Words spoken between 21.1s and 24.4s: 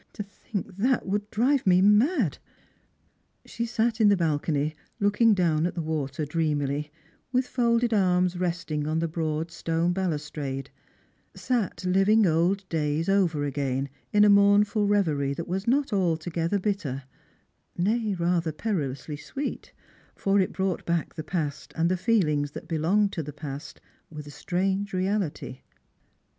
the past and the feelings that belonged to the past with a